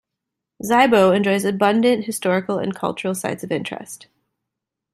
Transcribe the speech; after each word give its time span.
Zibo 0.63 1.15
enjoys 1.15 1.45
abundant 1.45 2.05
historical 2.05 2.57
and 2.57 2.73
cultural 2.73 3.13
sites 3.13 3.43
of 3.43 3.51
interest. 3.51 4.07